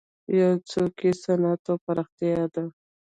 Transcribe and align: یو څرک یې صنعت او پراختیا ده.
یو 0.39 0.51
څرک 0.69 0.97
یې 1.05 1.11
صنعت 1.23 1.61
او 1.71 1.77
پراختیا 1.85 2.41
ده. 2.53 2.63